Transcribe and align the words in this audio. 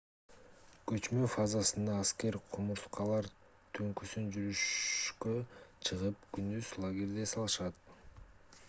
көчмө 0.91 1.27
фазасында 1.33 1.97
аскер 2.05 2.37
кумурскалар 2.55 3.29
түнкүсүн 3.79 4.33
жүрүшкө 4.39 5.37
чыгып 5.89 6.27
күндүз 6.39 6.75
лагерде 6.85 7.25
эс 7.29 7.39
алышат 7.45 7.97